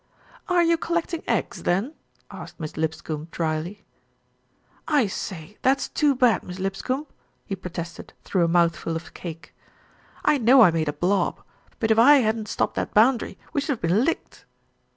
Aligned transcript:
"Are 0.49 0.63
you 0.63 0.77
collecting 0.77 1.21
eggs 1.27 1.61
then?" 1.61 1.93
asked 2.31 2.59
Miss 2.59 2.75
Lip 2.75 2.91
scombe 2.95 3.29
drily. 3.29 3.83
"I 4.87 5.05
say 5.05 5.59
that's 5.61 5.89
too 5.89 6.15
bad, 6.15 6.41
Miss 6.41 6.57
Lipscombe," 6.57 7.05
he 7.45 7.55
pro 7.55 7.69
tested 7.69 8.11
through 8.23 8.45
a 8.45 8.47
mouthful 8.47 8.95
of 8.95 9.13
cake. 9.13 9.53
"I 10.25 10.39
know 10.39 10.63
I 10.63 10.71
made 10.71 10.89
a 10.89 10.93
blob; 10.93 11.43
but 11.79 11.91
if 11.91 11.99
I 11.99 12.15
hadn't 12.15 12.47
stopped 12.49 12.73
that 12.77 12.95
boundary, 12.95 13.37
we 13.53 13.61
should 13.61 13.73
have 13.73 13.81
been 13.81 14.03
licked." 14.03 14.45